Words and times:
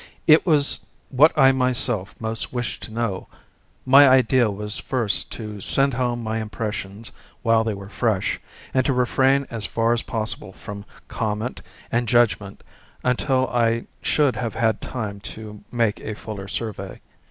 It 0.25 0.47
was 0.47 0.79
what 1.11 1.31
I 1.37 1.51
myself 1.51 2.15
most 2.19 2.51
wished 2.51 2.81
to 2.81 2.91
know. 2.91 3.27
My 3.85 4.09
idea 4.09 4.49
was 4.49 4.79
first 4.79 5.31
to 5.33 5.61
send 5.61 5.93
home 5.93 6.23
my 6.23 6.39
impressions 6.39 7.11
while 7.43 7.63
they 7.63 7.75
were 7.75 7.87
fresh, 7.87 8.39
and 8.73 8.83
to 8.87 8.93
refrain 8.93 9.45
as 9.51 9.67
far 9.67 9.93
as 9.93 10.01
possible 10.01 10.53
from 10.53 10.85
comment 11.07 11.61
and 11.91 12.07
judgment 12.07 12.63
until 13.03 13.47
I 13.49 13.85
should 14.01 14.35
have 14.37 14.55
had 14.55 14.81
time 14.81 15.19
to 15.37 15.63
make 15.71 15.99
a 15.99 16.15
fuller 16.15 16.47
survey. 16.47 16.99